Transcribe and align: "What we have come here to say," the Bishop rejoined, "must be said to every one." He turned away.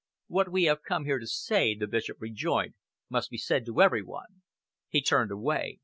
"What 0.25 0.51
we 0.51 0.63
have 0.63 0.81
come 0.81 1.05
here 1.05 1.19
to 1.19 1.27
say," 1.27 1.75
the 1.75 1.85
Bishop 1.85 2.17
rejoined, 2.19 2.73
"must 3.07 3.29
be 3.29 3.37
said 3.37 3.67
to 3.67 3.83
every 3.83 4.01
one." 4.01 4.41
He 4.89 4.99
turned 5.03 5.29
away. 5.29 5.77